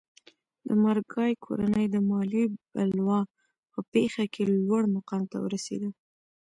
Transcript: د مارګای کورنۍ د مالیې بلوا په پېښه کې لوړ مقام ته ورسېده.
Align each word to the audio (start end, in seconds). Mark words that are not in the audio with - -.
د 0.67 0.69
مارګای 0.83 1.33
کورنۍ 1.45 1.85
د 1.91 1.95
مالیې 2.09 2.45
بلوا 2.73 3.19
په 3.71 3.79
پېښه 3.93 4.23
کې 4.33 4.43
لوړ 4.45 4.83
مقام 4.95 5.23
ته 5.31 5.37
ورسېده. 5.43 5.89